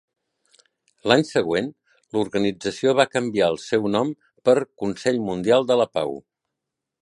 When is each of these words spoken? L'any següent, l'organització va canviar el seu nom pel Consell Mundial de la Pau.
L'any 1.11 1.25
següent, 1.31 1.67
l'organització 2.17 2.95
va 3.01 3.05
canviar 3.17 3.51
el 3.53 3.59
seu 3.65 3.85
nom 3.97 4.15
pel 4.49 4.63
Consell 4.85 5.21
Mundial 5.31 5.69
de 5.75 5.79
la 5.83 5.89
Pau. 6.01 6.19